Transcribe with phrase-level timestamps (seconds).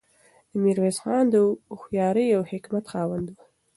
[0.61, 1.35] میرویس خان د
[1.77, 3.35] هوښیارۍ او حکمت خاوند و.